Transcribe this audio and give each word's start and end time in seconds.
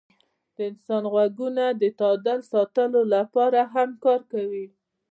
د 0.55 0.57
انسان 0.69 1.03
غوږونه 1.13 1.63
د 1.81 1.83
تعادل 1.99 2.39
ساتلو 2.51 3.01
لپاره 3.15 3.59
هم 3.73 3.89
کار 4.03 4.21
کوي. 4.31 4.65